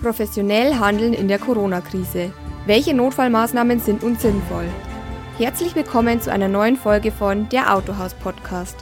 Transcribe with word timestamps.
Professionell 0.00 0.74
handeln 0.78 1.12
in 1.12 1.28
der 1.28 1.38
Corona-Krise. 1.38 2.32
Welche 2.66 2.94
Notfallmaßnahmen 2.94 3.80
sind 3.80 4.02
uns 4.02 4.22
sinnvoll? 4.22 4.66
Herzlich 5.36 5.74
willkommen 5.74 6.20
zu 6.20 6.32
einer 6.32 6.48
neuen 6.48 6.76
Folge 6.76 7.12
von 7.12 7.48
Der 7.50 7.74
Autohaus 7.74 8.14
Podcast. 8.14 8.76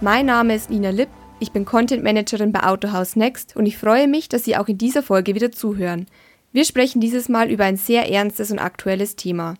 Mein 0.00 0.26
Name 0.26 0.54
ist 0.54 0.70
Nina 0.70 0.90
Lipp, 0.90 1.08
ich 1.40 1.52
bin 1.52 1.64
Content 1.64 2.04
Managerin 2.04 2.52
bei 2.52 2.62
Autohaus 2.62 3.16
Next 3.16 3.56
und 3.56 3.66
ich 3.66 3.78
freue 3.78 4.06
mich, 4.06 4.28
dass 4.28 4.44
Sie 4.44 4.56
auch 4.56 4.68
in 4.68 4.78
dieser 4.78 5.02
Folge 5.02 5.34
wieder 5.34 5.50
zuhören. 5.50 6.06
Wir 6.52 6.64
sprechen 6.64 7.00
dieses 7.00 7.28
Mal 7.28 7.50
über 7.50 7.64
ein 7.64 7.76
sehr 7.76 8.10
ernstes 8.10 8.50
und 8.50 8.58
aktuelles 8.58 9.16
Thema. 9.16 9.54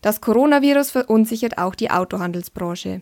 Das 0.00 0.20
Coronavirus 0.20 0.90
verunsichert 0.90 1.58
auch 1.58 1.74
die 1.74 1.90
Autohandelsbranche. 1.90 3.00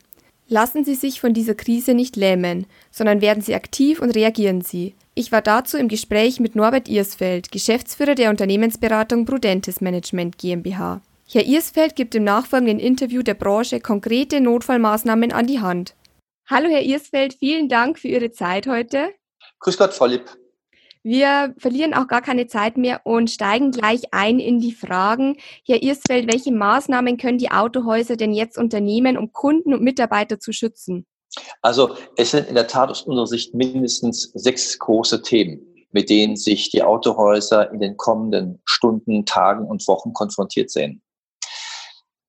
Lassen 0.48 0.84
Sie 0.84 0.95
sich 0.95 1.20
von 1.20 1.32
dieser 1.32 1.54
Krise 1.54 1.95
nicht 1.95 2.16
lähmen, 2.16 2.66
sondern 2.90 3.22
werden 3.22 3.43
Sie 3.43 3.54
aktiv 3.54 4.00
und 4.00 4.11
reagieren 4.11 4.61
Sie. 4.61 4.94
Ich 5.14 5.32
war 5.32 5.40
dazu 5.40 5.79
im 5.79 5.88
Gespräch 5.88 6.39
mit 6.39 6.54
Norbert 6.54 6.89
Irsfeld, 6.89 7.50
Geschäftsführer 7.50 8.14
der 8.14 8.30
Unternehmensberatung 8.30 9.25
Prudentes 9.25 9.80
Management 9.80 10.36
GmbH. 10.36 11.00
Herr 11.30 11.46
Irsfeld 11.46 11.96
gibt 11.96 12.14
im 12.14 12.25
nachfolgenden 12.25 12.79
Interview 12.79 13.22
der 13.22 13.34
Branche 13.34 13.80
konkrete 13.80 14.40
Notfallmaßnahmen 14.40 15.32
an 15.32 15.46
die 15.46 15.61
Hand. 15.61 15.94
Hallo 16.46 16.68
Herr 16.68 16.82
Irsfeld, 16.82 17.34
vielen 17.34 17.70
Dank 17.70 17.98
für 17.98 18.08
Ihre 18.08 18.31
Zeit 18.31 18.67
heute. 18.67 19.14
Grüß 19.61 19.79
Gott, 19.79 19.95
Frau 19.95 20.06
Lipp. 20.06 20.25
Wir 21.07 21.54
verlieren 21.58 21.93
auch 21.93 22.08
gar 22.08 22.22
keine 22.22 22.46
Zeit 22.46 22.79
mehr 22.79 23.03
und 23.04 23.31
steigen 23.31 23.72
gleich 23.72 24.14
ein 24.14 24.39
in 24.39 24.58
die 24.58 24.72
Fragen. 24.72 25.36
Herr 25.67 25.82
Irsfeld, 25.82 26.32
welche 26.32 26.50
Maßnahmen 26.50 27.18
können 27.18 27.36
die 27.36 27.50
Autohäuser 27.50 28.17
denn 28.17 28.32
jetzt 28.32 28.57
unternehmen, 28.57 29.18
um 29.18 29.31
Kunden 29.31 29.75
und 29.75 29.82
Mitarbeiter 29.82 30.40
zu 30.40 30.53
schützen? 30.53 31.07
Also 31.61 31.95
es 32.17 32.31
sind 32.31 32.48
in 32.48 32.55
der 32.55 32.69
Tat 32.69 32.89
aus 32.89 33.03
unserer 33.03 33.27
Sicht 33.27 33.53
mindestens 33.53 34.31
sechs 34.33 34.78
große 34.78 35.20
Themen, 35.20 35.61
mit 35.91 36.09
denen 36.09 36.36
sich 36.36 36.70
die 36.70 36.83
Autohäuser 36.83 37.70
in 37.70 37.81
den 37.81 37.98
kommenden 37.98 38.62
Stunden, 38.65 39.27
Tagen 39.27 39.67
und 39.67 39.87
Wochen 39.87 40.15
konfrontiert 40.15 40.71
sehen. 40.71 41.03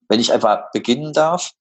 Wenn 0.09 0.19
ich 0.19 0.33
einfach 0.33 0.71
beginnen 0.73 1.13
darf, 1.13 1.51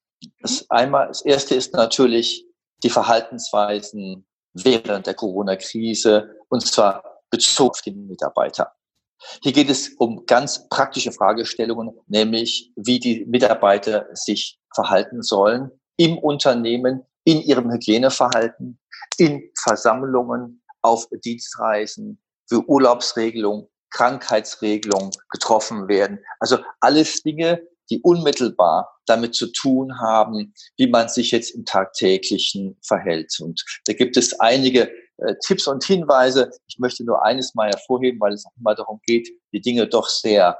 das 0.40 0.68
einmal, 0.68 1.06
das 1.06 1.24
erste 1.24 1.54
ist 1.54 1.74
natürlich 1.74 2.44
die 2.82 2.90
Verhaltensweisen 2.90 4.26
während 4.52 5.06
der 5.06 5.14
Corona-Krise 5.14 6.34
und 6.48 6.66
zwar 6.66 7.13
bezogen 7.30 7.70
auf 7.70 7.80
die 7.82 7.92
Mitarbeiter. 7.92 8.72
Hier 9.42 9.52
geht 9.52 9.70
es 9.70 9.94
um 9.98 10.26
ganz 10.26 10.68
praktische 10.68 11.12
Fragestellungen, 11.12 11.92
nämlich 12.06 12.72
wie 12.76 12.98
die 12.98 13.24
Mitarbeiter 13.26 14.06
sich 14.12 14.58
verhalten 14.74 15.22
sollen 15.22 15.70
im 15.96 16.18
Unternehmen, 16.18 17.02
in 17.24 17.40
ihrem 17.40 17.70
Hygieneverhalten, 17.70 18.78
in 19.16 19.50
Versammlungen, 19.62 20.62
auf 20.82 21.08
Dienstreisen, 21.24 22.20
für 22.46 22.68
Urlaubsregelungen, 22.68 23.66
Krankheitsregelungen 23.90 25.12
getroffen 25.30 25.88
werden. 25.88 26.18
Also 26.40 26.58
alles 26.80 27.22
Dinge, 27.22 27.62
die 27.90 28.00
unmittelbar 28.02 28.90
damit 29.06 29.34
zu 29.34 29.46
tun 29.52 29.98
haben, 30.00 30.54
wie 30.76 30.88
man 30.88 31.08
sich 31.08 31.30
jetzt 31.30 31.50
im 31.50 31.64
tagtäglichen 31.64 32.76
verhält. 32.82 33.34
Und 33.40 33.64
da 33.86 33.92
gibt 33.92 34.16
es 34.16 34.38
einige 34.40 34.90
äh, 35.18 35.34
Tipps 35.46 35.66
und 35.66 35.84
Hinweise. 35.84 36.50
Ich 36.66 36.78
möchte 36.78 37.04
nur 37.04 37.24
eines 37.24 37.54
mal 37.54 37.70
hervorheben, 37.70 38.20
weil 38.20 38.32
es 38.32 38.44
auch 38.46 38.56
immer 38.58 38.74
darum 38.74 39.00
geht, 39.06 39.28
die 39.52 39.60
Dinge 39.60 39.86
doch 39.86 40.08
sehr 40.08 40.58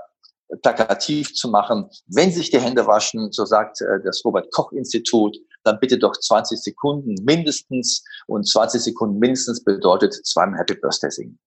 plakativ 0.63 1.33
zu 1.35 1.49
machen. 1.49 1.89
Wenn 2.07 2.31
sich 2.31 2.51
die 2.51 2.61
Hände 2.61 2.87
waschen, 2.87 3.33
so 3.33 3.45
sagt 3.45 3.81
äh, 3.81 4.01
das 4.05 4.23
Robert 4.25 4.53
Koch 4.53 4.73
Institut, 4.73 5.37
dann 5.65 5.79
bitte 5.81 5.99
doch 5.99 6.17
20 6.17 6.61
Sekunden 6.61 7.15
mindestens. 7.25 8.05
Und 8.27 8.49
20 8.49 8.83
Sekunden 8.83 9.19
mindestens 9.19 9.63
bedeutet 9.65 10.15
zweimal 10.27 10.59
Happy 10.61 10.75
Birthday 10.75 11.11
singen. 11.11 11.39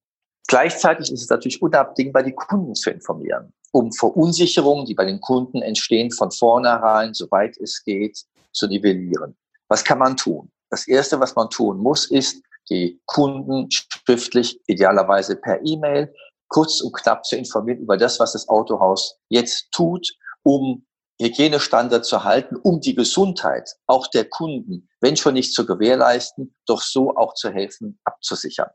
Gleichzeitig 0.47 1.11
ist 1.11 1.23
es 1.23 1.30
natürlich 1.30 1.61
unabdingbar, 1.61 2.23
die 2.23 2.33
Kunden 2.33 2.73
zu 2.73 2.89
informieren, 2.89 3.53
um 3.73 3.91
Verunsicherungen, 3.91 4.85
die 4.85 4.95
bei 4.95 5.03
den 5.03 5.19
Kunden 5.19 5.61
entstehen, 5.61 6.09
von 6.09 6.31
vornherein, 6.31 7.13
soweit 7.13 7.57
es 7.57 7.84
geht, 7.84 8.23
zu 8.53 8.67
nivellieren. 8.67 9.35
Was 9.67 9.84
kann 9.84 10.00
man 10.00 10.16
tun? 10.16 10.50
Das 10.69 10.88
Erste, 10.88 11.19
was 11.19 11.35
man 11.35 11.50
tun 11.50 11.78
muss, 11.78 12.09
ist, 12.09 12.41
die 12.69 13.01
Kunden 13.05 13.69
schriftlich, 13.72 14.59
idealerweise 14.67 15.35
per 15.35 15.59
E-Mail, 15.63 16.13
kurz 16.50 16.81
und 16.81 16.94
knapp 16.94 17.25
zu 17.25 17.35
informieren 17.35 17.79
über 17.79 17.97
das, 17.97 18.19
was 18.19 18.33
das 18.33 18.47
Autohaus 18.47 19.17
jetzt 19.29 19.72
tut, 19.72 20.07
um 20.44 20.85
Hygienestandards 21.19 22.07
zu 22.07 22.23
halten, 22.23 22.57
um 22.57 22.79
die 22.79 22.95
Gesundheit 22.95 23.75
auch 23.88 24.07
der 24.07 24.25
Kunden, 24.25 24.88
wenn 25.01 25.17
schon 25.17 25.33
nicht 25.33 25.53
zu 25.53 25.66
gewährleisten, 25.66 26.55
doch 26.67 26.81
so 26.81 27.16
auch 27.16 27.33
zu 27.33 27.50
helfen, 27.50 28.00
abzusichern. 28.03 28.69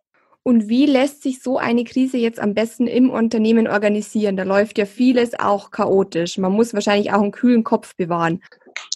Und 0.45 0.69
wie 0.69 0.87
lässt 0.87 1.23
sich 1.23 1.41
so 1.41 1.57
eine 1.57 1.85
Krise 1.85 2.17
jetzt 2.17 2.41
am 2.41 2.53
besten 2.53 2.89
im 2.89 3.11
Unternehmen 3.11 3.69
organisieren? 3.69 4.37
Da 4.37 4.43
läuft 4.43 4.77
ja 4.77 4.87
vieles 4.87 5.39
auch 5.39 5.71
chaotisch. 5.71 6.37
Man 6.37 6.51
muss 6.51 6.75
wahrscheinlich 6.75 7.13
auch 7.13 7.21
einen 7.21 7.31
kühlen 7.31 7.63
Kopf 7.63 7.95
bewahren. 7.95 8.43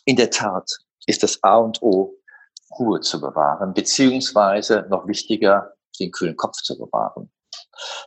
In 0.06 0.16
der 0.16 0.30
Tat 0.30 0.68
ist 1.06 1.22
das 1.22 1.40
A 1.44 1.58
und 1.58 1.80
O, 1.82 2.15
Ruhe 2.78 3.00
zu 3.00 3.20
bewahren, 3.20 3.74
beziehungsweise 3.74 4.86
noch 4.90 5.06
wichtiger, 5.06 5.72
den 5.98 6.10
kühlen 6.10 6.36
Kopf 6.36 6.56
zu 6.62 6.76
bewahren. 6.76 7.30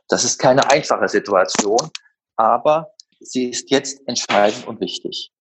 Das 0.07 0.23
ist 0.23 0.39
keine 0.39 0.69
einfache 0.69 1.07
Situation, 1.07 1.89
aber 2.35 2.91
sie 3.19 3.49
ist 3.49 3.69
jetzt 3.71 4.01
entscheidend 4.07 4.67
und 4.67 4.79
wichtig. 4.79 5.31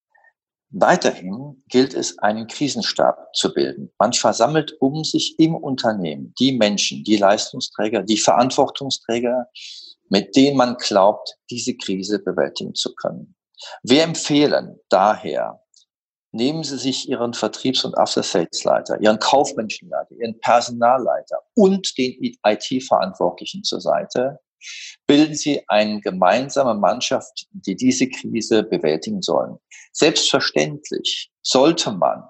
Weiterhin 0.71 1.63
gilt 1.69 1.95
es, 1.95 2.19
einen 2.19 2.47
Krisenstab 2.47 3.35
zu 3.35 3.55
bilden. 3.55 3.91
Man 3.99 4.13
versammelt 4.13 4.77
um 4.81 5.03
sich 5.03 5.39
im 5.39 5.55
Unternehmen 5.55 6.35
die 6.39 6.53
Menschen, 6.53 7.05
die 7.05 7.17
Leistungsträger, 7.17 8.03
die 8.03 8.19
Verantwortungsträger, 8.19 9.47
mit 10.11 10.37
denen 10.37 10.59
man 10.59 10.77
glaubt, 10.77 11.37
diese 11.51 11.75
Krise 11.75 12.19
bewältigen 12.19 12.75
zu 12.75 12.95
können. 12.95 13.35
Wir 13.83 14.03
empfehlen 14.03 14.79
daher, 14.91 15.63
nehmen 16.33 16.65
Sie 16.65 16.79
sich 16.79 17.09
Ihren 17.09 17.35
Vertriebs- 17.35 17.85
und 17.85 17.97
After-Sales-Leiter, 17.97 19.01
Ihren 19.01 19.19
Kaufmenschenleiter, 19.19 20.15
Ihren 20.15 20.39
Personalleiter 20.41 21.39
und 21.55 21.97
den 21.99 22.37
IT-Verantwortlichen 22.45 23.65
zur 23.65 23.81
Seite 23.81 24.39
bilden 25.07 25.35
sie 25.35 25.63
eine 25.69 26.01
gemeinsame 26.01 26.75
Mannschaft, 26.75 27.47
die 27.53 27.77
diese 27.77 28.09
Krise 28.09 28.63
bewältigen 28.63 29.23
sollen. 29.23 29.57
Selbstverständlich 29.93 31.31
sollte 31.43 31.93
man 31.93 32.25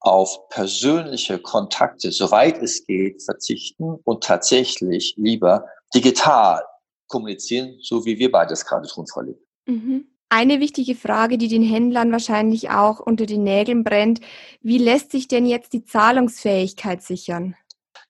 auf 0.00 0.48
persönliche 0.48 1.38
Kontakte, 1.38 2.10
soweit 2.10 2.62
es 2.62 2.86
geht, 2.86 3.22
verzichten 3.22 3.98
und 4.04 4.24
tatsächlich 4.24 5.14
lieber 5.18 5.66
digital 5.94 6.64
kommunizieren, 7.08 7.78
so 7.82 8.04
wie 8.06 8.18
wir 8.18 8.30
beides 8.30 8.64
gerade 8.64 8.88
tun, 8.88 9.06
Frau 9.06 9.20
Lieb. 9.22 9.36
Mhm. 9.66 10.06
Eine 10.32 10.60
wichtige 10.60 10.94
Frage, 10.94 11.38
die 11.38 11.48
den 11.48 11.64
Händlern 11.64 12.12
wahrscheinlich 12.12 12.70
auch 12.70 13.00
unter 13.00 13.26
den 13.26 13.42
Nägeln 13.42 13.82
brennt, 13.82 14.20
wie 14.62 14.78
lässt 14.78 15.10
sich 15.10 15.26
denn 15.26 15.44
jetzt 15.44 15.72
die 15.72 15.84
Zahlungsfähigkeit 15.84 17.02
sichern? 17.02 17.56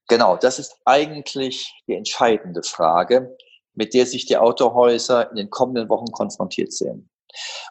Genau, 0.07 0.37
das 0.37 0.59
ist 0.59 0.77
eigentlich 0.85 1.73
die 1.87 1.95
entscheidende 1.95 2.63
Frage, 2.63 3.35
mit 3.73 3.95
der 3.95 4.05
sich 4.05 4.27
die 4.27 4.37
Autohäuser 4.37 5.31
in 5.31 5.37
den 5.37 5.49
kommenden 5.49 5.89
Wochen 5.89 6.13
konfrontiert 6.13 6.75
sehen. 6.75 7.09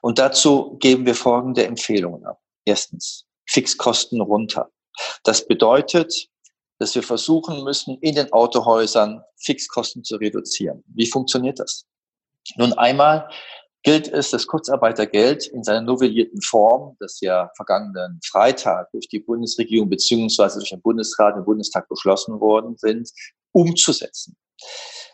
Und 0.01 0.17
dazu 0.17 0.77
geben 0.79 1.05
wir 1.05 1.13
folgende 1.13 1.65
Empfehlungen 1.65 2.25
ab. 2.25 2.39
Erstens, 2.65 3.27
Fixkosten 3.45 4.19
runter. 4.19 4.71
Das 5.23 5.45
bedeutet, 5.45 6.27
dass 6.79 6.95
wir 6.95 7.03
versuchen 7.03 7.63
müssen, 7.63 7.99
in 7.99 8.15
den 8.15 8.31
Autohäusern 8.33 9.21
Fixkosten 9.37 10.03
zu 10.03 10.15
reduzieren. 10.15 10.83
Wie 10.87 11.05
funktioniert 11.05 11.59
das? 11.59 11.85
Nun 12.55 12.73
einmal 12.73 13.29
gilt 13.83 14.07
es, 14.07 14.31
das 14.31 14.47
Kurzarbeitergeld 14.47 15.47
in 15.47 15.63
seiner 15.63 15.81
novellierten 15.81 16.41
Form, 16.41 16.97
das 16.99 17.19
ja 17.21 17.49
vergangenen 17.55 18.19
Freitag 18.25 18.91
durch 18.91 19.07
die 19.07 19.19
Bundesregierung 19.19 19.89
beziehungsweise 19.89 20.59
durch 20.59 20.69
den 20.69 20.81
Bundesrat 20.81 21.37
im 21.37 21.45
Bundestag 21.45 21.87
beschlossen 21.87 22.39
worden 22.39 22.75
sind, 22.77 23.09
umzusetzen. 23.51 24.35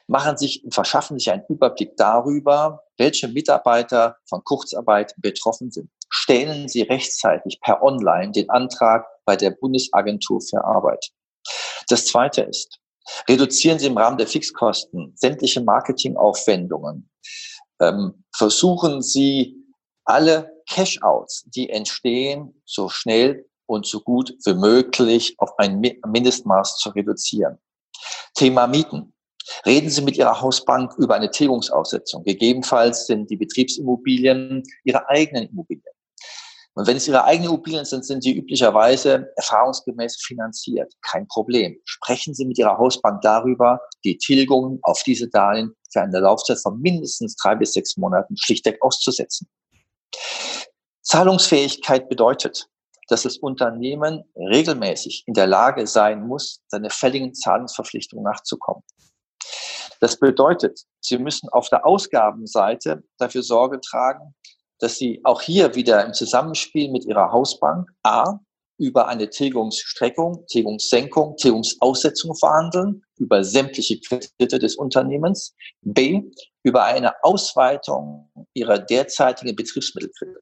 Machen 0.08 0.38
sich, 0.38 0.64
verschaffen 0.72 1.18
sich 1.18 1.32
einen 1.32 1.44
Überblick 1.50 1.96
darüber, 1.98 2.84
welche 2.98 3.28
Mitarbeiter 3.28 4.18
von 4.28 4.44
Kurzarbeit 4.44 5.14
betroffen 5.18 5.72
sind. 5.72 5.90
Stellen 6.10 6.68
Sie 6.68 6.84
rechtzeitig 6.84 7.60
per 7.62 7.82
Online 7.82 8.32
den 8.32 8.50
Antrag 8.50 9.06
bei 9.26 9.36
der 9.36 9.52
Bundesagentur 9.52 10.42
für 10.42 10.64
Arbeit. 10.64 11.10
Das 11.90 12.06
zweite 12.06 12.42
ist, 12.42 12.80
reduzieren 13.28 13.80
Sie 13.80 13.88
im 13.88 13.98
Rahmen 13.98 14.18
der 14.18 14.28
Fixkosten 14.28 15.14
sämtliche 15.16 15.62
Marketingaufwendungen 15.62 17.10
ähm, 17.82 18.24
versuchen 18.36 19.02
Sie 19.02 19.56
alle 20.06 20.52
Cash-outs, 20.70 21.46
die 21.48 21.70
entstehen, 21.70 22.62
so 22.66 22.90
schnell 22.90 23.46
und 23.68 23.86
so 23.86 24.02
gut 24.02 24.34
wie 24.46 24.54
möglich 24.54 25.36
auf 25.38 25.58
ein 25.58 25.80
Mindestmaß 25.80 26.78
zu 26.78 26.90
reduzieren. 26.90 27.58
Thema 28.36 28.68
Mieten. 28.68 29.14
Reden 29.66 29.90
Sie 29.90 30.02
mit 30.02 30.18
Ihrer 30.18 30.42
Hausbank 30.42 30.94
über 30.98 31.16
eine 31.16 31.30
Tilgungsaussetzung. 31.30 32.24
Gegebenenfalls 32.24 33.06
sind 33.06 33.30
die 33.30 33.38
Betriebsimmobilien 33.38 34.64
Ihre 34.84 35.08
eigenen 35.08 35.50
Immobilien. 35.50 35.84
Und 36.74 36.88
wenn 36.88 36.98
es 36.98 37.08
Ihre 37.08 37.24
eigenen 37.24 37.52
Immobilien 37.52 37.86
sind, 37.86 38.06
sind 38.06 38.26
die 38.26 38.36
üblicherweise 38.36 39.32
erfahrungsgemäß 39.38 40.18
finanziert. 40.22 40.94
Kein 41.02 41.28
Problem. 41.28 41.78
Sprechen 41.86 42.34
Sie 42.34 42.46
mit 42.46 42.58
Ihrer 42.58 42.78
Hausbank 42.78 43.22
darüber, 43.22 43.80
die 44.04 44.18
Tilgungen 44.18 44.80
auf 44.82 45.02
diese 45.04 45.30
Darlehen 45.30 45.74
für 45.96 46.02
eine 46.02 46.20
Laufzeit 46.20 46.60
von 46.60 46.82
mindestens 46.82 47.38
drei 47.38 47.56
bis 47.56 47.72
sechs 47.72 47.96
Monaten 47.96 48.36
schlichtweg 48.36 48.82
auszusetzen. 48.82 49.48
Zahlungsfähigkeit 51.02 52.10
bedeutet, 52.10 52.68
dass 53.08 53.24
das 53.24 53.38
Unternehmen 53.38 54.24
regelmäßig 54.36 55.24
in 55.26 55.34
der 55.34 55.48
Lage 55.48 55.88
sein 55.88 56.28
muss, 56.28 56.62
seine 56.68 56.90
fälligen 56.90 57.34
Zahlungsverpflichtungen 57.34 58.26
nachzukommen. 58.26 58.84
Das 60.02 60.20
bedeutet, 60.20 60.82
Sie 61.00 61.18
müssen 61.18 61.48
auf 61.50 61.70
der 61.70 61.86
Ausgabenseite 61.86 63.04
dafür 63.18 63.44
Sorge 63.44 63.80
tragen, 63.80 64.36
dass 64.80 64.98
Sie 64.98 65.22
auch 65.24 65.42
hier 65.42 65.76
wieder 65.76 66.04
im 66.06 66.14
Zusammenspiel 66.14 66.92
mit 66.92 67.06
Ihrer 67.06 67.32
Hausbank 67.32 67.90
A 68.04 68.40
über 68.78 69.08
eine 69.08 69.30
Tilgungsstreckung, 69.30 70.46
Tilgungssenkung, 70.48 71.38
Tilgungsaussetzung 71.38 72.36
verhandeln, 72.36 73.04
über 73.18 73.44
sämtliche 73.44 74.00
Kredite 74.00 74.60
des 74.60 74.76
Unternehmens, 74.76 75.56
B, 75.82 76.24
über 76.64 76.84
eine 76.84 77.24
Ausweitung 77.24 78.30
ihrer 78.54 78.80
derzeitigen 78.80 79.56
Betriebsmittelkredite. 79.56 80.42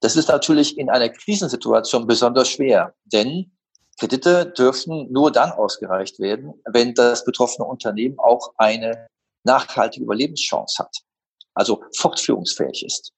Das 0.00 0.16
ist 0.16 0.28
natürlich 0.28 0.78
in 0.78 0.88
einer 0.88 1.10
Krisensituation 1.10 2.06
besonders 2.06 2.48
schwer, 2.48 2.94
denn 3.04 3.52
Kredite 3.98 4.46
dürfen 4.46 5.10
nur 5.12 5.32
dann 5.32 5.50
ausgereicht 5.50 6.20
werden, 6.20 6.54
wenn 6.70 6.94
das 6.94 7.24
betroffene 7.24 7.66
Unternehmen 7.66 8.18
auch 8.18 8.52
eine 8.56 9.08
nachhaltige 9.44 10.04
Überlebenschance 10.04 10.78
hat, 10.82 10.96
also 11.54 11.82
fortführungsfähig 11.96 12.84
ist. 12.84 13.12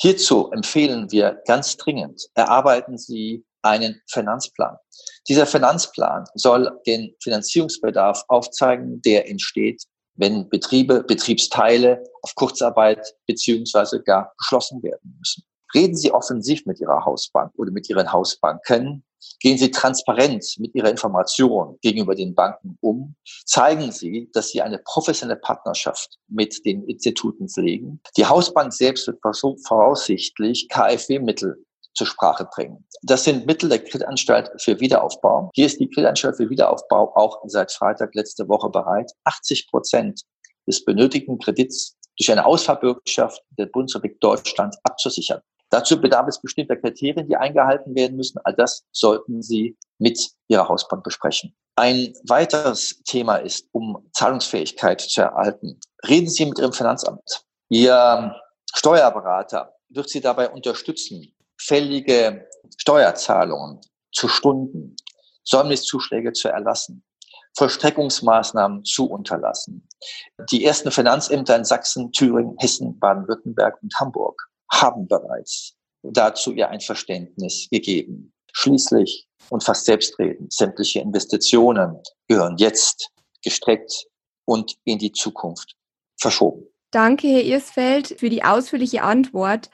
Hierzu 0.00 0.50
empfehlen 0.50 1.10
wir 1.12 1.40
ganz 1.46 1.76
dringend, 1.76 2.28
erarbeiten 2.34 2.98
Sie 2.98 3.44
einen 3.62 4.00
Finanzplan. 4.10 4.76
Dieser 5.28 5.46
Finanzplan 5.46 6.24
soll 6.34 6.70
den 6.86 7.14
Finanzierungsbedarf 7.22 8.24
aufzeigen, 8.28 9.00
der 9.02 9.28
entsteht, 9.28 9.82
wenn 10.14 10.48
Betriebe, 10.48 11.02
Betriebsteile 11.02 12.02
auf 12.22 12.34
Kurzarbeit 12.34 13.14
beziehungsweise 13.26 14.02
gar 14.02 14.32
geschlossen 14.38 14.82
werden 14.82 15.16
müssen. 15.18 15.44
Reden 15.74 15.96
Sie 15.96 16.12
offensiv 16.12 16.66
mit 16.66 16.80
Ihrer 16.80 17.04
Hausbank 17.04 17.52
oder 17.56 17.70
mit 17.70 17.88
Ihren 17.88 18.12
Hausbanken. 18.12 19.04
Gehen 19.38 19.56
Sie 19.56 19.70
transparent 19.70 20.44
mit 20.58 20.74
Ihrer 20.74 20.90
Information 20.90 21.78
gegenüber 21.80 22.14
den 22.14 22.34
Banken 22.34 22.76
um. 22.80 23.14
Zeigen 23.46 23.92
Sie, 23.92 24.28
dass 24.32 24.48
Sie 24.48 24.62
eine 24.62 24.78
professionelle 24.78 25.38
Partnerschaft 25.38 26.18
mit 26.28 26.64
den 26.64 26.84
Instituten 26.84 27.48
pflegen. 27.48 28.00
Die 28.16 28.26
Hausbank 28.26 28.72
selbst 28.72 29.06
wird 29.06 29.20
voraussichtlich 29.66 30.68
KfW-Mittel 30.68 31.64
zur 31.94 32.06
Sprache 32.06 32.48
bringen. 32.54 32.86
Das 33.02 33.24
sind 33.24 33.46
Mittel 33.46 33.68
der 33.68 33.82
Kreditanstalt 33.84 34.50
für 34.58 34.78
Wiederaufbau. 34.80 35.50
Hier 35.54 35.66
ist 35.66 35.80
die 35.80 35.88
Kreditanstalt 35.88 36.36
für 36.36 36.48
Wiederaufbau 36.48 37.12
auch 37.16 37.40
seit 37.46 37.72
Freitag 37.72 38.14
letzte 38.14 38.48
Woche 38.48 38.70
bereit, 38.70 39.10
80 39.24 39.68
Prozent 39.68 40.22
des 40.66 40.84
benötigten 40.84 41.38
Kredits 41.38 41.96
durch 42.16 42.30
eine 42.30 42.44
Ausfallbürgschaft 42.44 43.42
der 43.58 43.66
Bundesrepublik 43.66 44.20
Deutschland 44.20 44.76
abzusichern. 44.84 45.40
Dazu 45.70 46.00
bedarf 46.00 46.26
es 46.26 46.40
bestimmter 46.40 46.76
Kriterien, 46.76 47.28
die 47.28 47.36
eingehalten 47.36 47.94
werden 47.94 48.16
müssen. 48.16 48.40
All 48.44 48.54
das 48.54 48.84
sollten 48.92 49.40
Sie 49.40 49.76
mit 49.98 50.30
Ihrer 50.48 50.68
Hausbank 50.68 51.04
besprechen. 51.04 51.54
Ein 51.76 52.12
weiteres 52.26 53.00
Thema 53.04 53.36
ist, 53.36 53.66
um 53.72 54.10
Zahlungsfähigkeit 54.12 55.00
zu 55.00 55.22
erhalten. 55.22 55.78
Reden 56.06 56.28
Sie 56.28 56.44
mit 56.44 56.58
Ihrem 56.58 56.72
Finanzamt. 56.72 57.44
Ihr 57.68 58.34
Steuerberater 58.74 59.74
wird 59.88 60.10
Sie 60.10 60.20
dabei 60.20 60.50
unterstützen, 60.50 61.32
fällige 61.70 62.48
Steuerzahlungen 62.78 63.78
zu 64.12 64.26
Stunden, 64.26 64.96
Säumniszuschläge 65.44 66.32
zu 66.32 66.48
erlassen, 66.48 67.04
Vollstreckungsmaßnahmen 67.56 68.84
zu 68.84 69.08
unterlassen. 69.08 69.86
Die 70.50 70.64
ersten 70.64 70.90
Finanzämter 70.90 71.54
in 71.54 71.64
Sachsen, 71.64 72.10
Thüringen, 72.10 72.56
Hessen, 72.58 72.98
Baden-Württemberg 72.98 73.80
und 73.82 73.94
Hamburg 74.00 74.48
haben 74.72 75.06
bereits 75.06 75.76
dazu 76.02 76.52
ihr 76.52 76.68
Einverständnis 76.70 77.68
gegeben. 77.70 78.32
Schließlich 78.52 79.28
und 79.50 79.62
fast 79.62 79.84
selbstredend, 79.84 80.52
sämtliche 80.52 80.98
Investitionen 80.98 82.02
gehören 82.26 82.56
jetzt 82.58 83.10
gestreckt 83.44 84.06
und 84.44 84.74
in 84.82 84.98
die 84.98 85.12
Zukunft 85.12 85.76
verschoben. 86.20 86.66
Danke, 86.90 87.28
Herr 87.28 87.44
Irsfeld, 87.44 88.08
für 88.18 88.28
die 88.28 88.42
ausführliche 88.42 89.02
Antwort. 89.02 89.70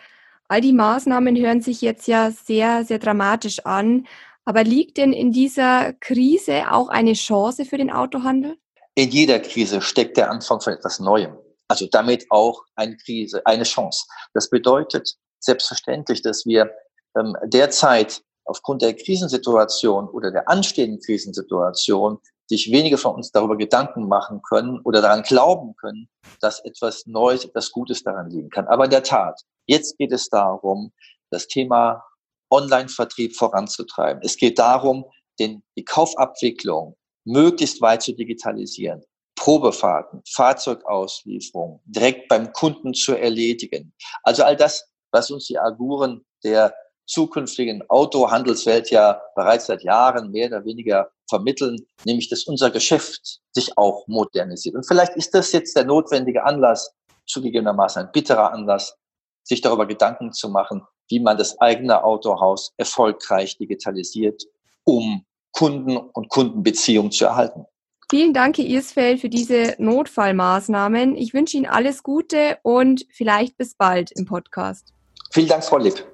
All 0.49 0.61
die 0.61 0.73
Maßnahmen 0.73 1.37
hören 1.37 1.61
sich 1.61 1.81
jetzt 1.81 2.07
ja 2.07 2.31
sehr, 2.31 2.85
sehr 2.85 2.99
dramatisch 2.99 3.65
an. 3.65 4.07
Aber 4.45 4.63
liegt 4.63 4.97
denn 4.97 5.13
in 5.13 5.33
dieser 5.33 5.93
Krise 5.95 6.71
auch 6.71 6.89
eine 6.89 7.15
Chance 7.15 7.65
für 7.65 7.79
den 7.79 7.91
Autohandel? 7.91 8.57
In 8.95 9.11
jeder 9.11 9.41
Krise 9.41 9.81
steckt 9.81 10.17
der 10.17 10.31
Anfang 10.31 10.61
von 10.61 10.73
etwas 10.73 11.01
Neuem. 11.01 11.37
Also 11.69 11.87
damit 11.91 12.27
auch 12.31 12.63
eine 12.77 12.97
Krise, 12.97 13.45
eine 13.45 13.65
Chance. 13.65 14.07
Das 14.35 14.49
bedeutet 14.49 15.17
selbstverständlich, 15.41 16.23
dass 16.23 16.47
wir 16.47 16.71
ähm, 17.19 17.37
derzeit 17.45 18.23
aufgrund 18.45 18.83
der 18.83 18.95
Krisensituation 18.95 20.09
oder 20.09 20.31
der 20.31 20.49
anstehenden 20.49 21.01
Krisensituation 21.01 22.19
sich 22.49 22.71
wenige 22.71 22.97
von 22.97 23.17
uns 23.17 23.33
darüber 23.33 23.57
Gedanken 23.57 24.07
machen 24.07 24.41
können 24.43 24.81
oder 24.85 25.03
daran 25.03 25.23
glauben 25.23 25.75
können, 25.77 26.09
dass 26.41 26.65
etwas 26.65 27.07
Neues, 27.07 27.45
etwas 27.45 27.73
Gutes 27.73 28.05
daran 28.05 28.31
liegen 28.31 28.51
kann. 28.51 28.69
Aber 28.69 28.85
in 28.85 28.91
der 28.91 29.03
Tat, 29.03 29.43
jetzt 29.67 29.99
geht 29.99 30.13
es 30.13 30.29
darum, 30.29 30.93
das 31.31 31.49
Thema 31.49 32.03
Online-Vertrieb 32.51 33.35
voranzutreiben. 33.37 34.23
Es 34.23 34.37
geht 34.37 34.59
darum, 34.59 35.05
den, 35.39 35.63
die 35.77 35.85
Kaufabwicklung 35.85 36.97
möglichst 37.25 37.81
weit 37.81 38.03
zu 38.03 38.13
digitalisieren. 38.13 39.03
Probefahrten, 39.37 40.23
Fahrzeugauslieferung 40.29 41.81
direkt 41.85 42.29
beim 42.29 42.53
Kunden 42.53 42.95
zu 42.95 43.15
erledigen. 43.15 43.93
Also 44.23 44.45
all 44.45 44.57
das, 44.57 44.89
was 45.13 45.31
uns 45.31 45.47
die 45.47 45.59
Aguren 45.59 46.25
der 46.43 46.75
zukünftigen 47.07 47.89
Autohandelswelt 47.89 48.91
ja 48.91 49.21
bereits 49.35 49.67
seit 49.67 49.83
Jahren 49.83 50.31
mehr 50.31 50.49
oder 50.49 50.65
weniger 50.65 51.11
vermitteln, 51.29 51.77
nämlich 52.05 52.29
dass 52.29 52.45
unser 52.45 52.71
Geschäft 52.71 53.41
sich 53.53 53.77
auch 53.77 54.07
modernisiert. 54.09 54.75
Und 54.75 54.87
vielleicht 54.87 55.15
ist 55.17 55.35
das 55.35 55.53
jetzt 55.53 55.77
der 55.77 55.85
notwendige 55.85 56.45
Anlass, 56.45 56.93
zugegebenermaßen 57.27 58.03
ein 58.03 58.13
bitterer 58.13 58.53
Anlass, 58.53 58.97
sich 59.47 59.61
darüber 59.61 59.87
Gedanken 59.87 60.33
zu 60.33 60.49
machen, 60.49 60.83
wie 61.09 61.21
man 61.21 61.39
das 61.39 61.61
eigene 61.61 62.03
Autohaus 62.03 62.73
erfolgreich 62.77 63.57
digitalisiert, 63.59 64.45
um 64.85 65.25
Kunden 65.53 65.97
und 65.97 66.29
Kundenbeziehungen 66.29 67.13
zu 67.13 67.27
erhalten. 67.27 67.65
Vielen 68.11 68.35
Dank, 68.35 68.59
Herr 68.59 68.65
Irsfeld, 68.65 69.21
für 69.21 69.29
diese 69.29 69.75
Notfallmaßnahmen. 69.79 71.17
Ich 71.17 71.33
wünsche 71.33 71.57
Ihnen 71.57 71.67
alles 71.67 72.03
Gute 72.03 72.59
und 72.63 73.07
vielleicht 73.11 73.57
bis 73.57 73.75
bald 73.75 74.13
im 74.13 74.27
Podcast. 74.27 74.93
Vielen 75.33 75.49
Dank, 75.49 75.65
Frau 75.65 75.79
Lipp. 75.79 76.05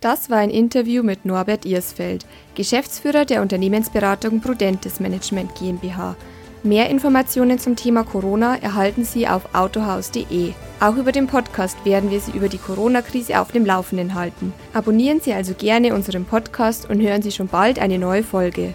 Das 0.00 0.28
war 0.30 0.38
ein 0.38 0.50
Interview 0.50 1.02
mit 1.02 1.24
Norbert 1.24 1.64
Irsfeld, 1.64 2.26
Geschäftsführer 2.54 3.24
der 3.24 3.42
Unternehmensberatung 3.42 4.40
Prudentes 4.40 5.00
Management 5.00 5.54
GmbH. 5.56 6.16
Mehr 6.62 6.90
Informationen 6.90 7.58
zum 7.58 7.76
Thema 7.76 8.02
Corona 8.02 8.56
erhalten 8.56 9.04
Sie 9.04 9.28
auf 9.28 9.54
autohaus.de. 9.54 10.52
Auch 10.80 10.96
über 10.96 11.12
den 11.12 11.26
Podcast 11.26 11.76
werden 11.84 12.10
wir 12.10 12.20
Sie 12.20 12.32
über 12.32 12.48
die 12.48 12.58
Corona-Krise 12.58 13.40
auf 13.40 13.52
dem 13.52 13.64
Laufenden 13.64 14.14
halten. 14.14 14.52
Abonnieren 14.74 15.20
Sie 15.20 15.32
also 15.32 15.54
gerne 15.54 15.94
unseren 15.94 16.24
Podcast 16.24 16.90
und 16.90 17.00
hören 17.00 17.22
Sie 17.22 17.30
schon 17.30 17.48
bald 17.48 17.78
eine 17.78 17.98
neue 17.98 18.22
Folge. 18.22 18.74